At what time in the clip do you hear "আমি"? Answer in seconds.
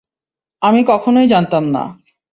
0.61-0.81